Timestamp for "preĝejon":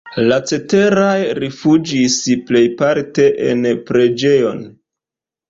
3.93-4.67